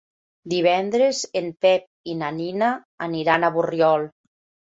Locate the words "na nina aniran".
2.21-3.45